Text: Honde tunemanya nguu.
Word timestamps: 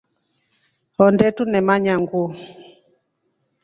Honde 0.97 1.27
tunemanya 1.35 1.93
nguu. 2.01 2.29